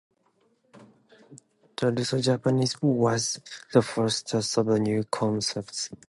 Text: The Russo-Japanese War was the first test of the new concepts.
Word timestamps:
The 1.75 1.91
Russo-Japanese 1.91 2.81
War 2.81 2.95
was 2.95 3.39
the 3.71 3.83
first 3.83 4.29
test 4.29 4.57
of 4.57 4.65
the 4.65 4.79
new 4.79 5.03
concepts. 5.03 5.91